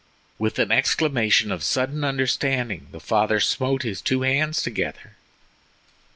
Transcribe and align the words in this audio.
With 0.39 0.57
an 0.57 0.71
exclamation 0.71 1.51
of 1.51 1.63
sudden 1.63 2.03
understanding 2.03 2.87
the 2.91 2.99
father 2.99 3.39
smote 3.39 3.83
his 3.83 4.01
two 4.01 4.23
hands 4.23 4.63
together. 4.63 5.15